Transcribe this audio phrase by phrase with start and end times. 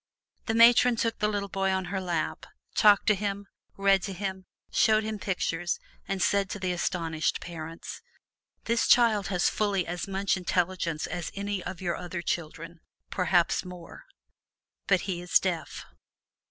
[0.47, 3.45] The Matron took the little boy on her lap, talked to him,
[3.77, 8.01] read to him, showed him pictures and said to the astonished parents,
[8.63, 12.79] "This child has fully as much intelligence as any of your other children,
[13.11, 14.05] perhaps more
[14.87, 15.85] but he is deaf!"